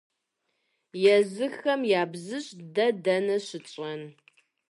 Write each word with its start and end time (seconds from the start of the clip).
Езыхэм 1.15 1.81
ябзыщӀ, 2.01 2.53
дэ 2.73 2.87
дэнэ 3.03 3.37
щытщӀэн? 3.45 4.01